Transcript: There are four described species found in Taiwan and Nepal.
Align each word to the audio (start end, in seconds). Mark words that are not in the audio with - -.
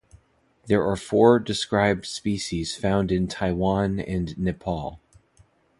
There 0.65 0.83
are 0.83 0.95
four 0.95 1.37
described 1.37 2.07
species 2.07 2.75
found 2.75 3.11
in 3.11 3.27
Taiwan 3.27 3.99
and 3.99 4.35
Nepal. 4.35 4.99